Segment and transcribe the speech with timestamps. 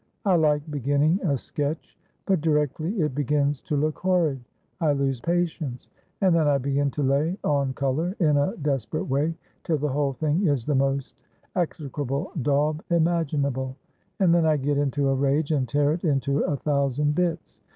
[0.25, 1.95] I like beginning a sketch;
[2.25, 4.39] but directly it begins to look horrid
[4.79, 5.89] I lose patience;
[6.21, 10.13] and then I begin to lay on colour in a desperate way, till the whole
[10.13, 11.13] thing is the most
[11.55, 13.75] execrable daub imaginable;
[14.19, 17.59] and then I get into a rage and tear it into a thousand bits.